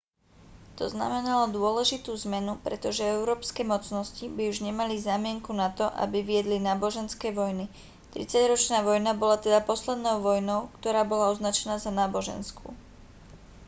[0.81, 6.57] to znamenalo dôležitú zmenu pretože európske mocnosti by už nemali zámienku na to aby viedli
[6.69, 7.65] náboženské vojny
[8.17, 12.67] tridsaťročná vojna bola teda poslednou vojnou ktorá bola označená za náboženskú